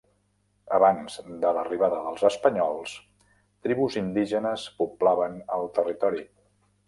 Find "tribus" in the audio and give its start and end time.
3.67-3.97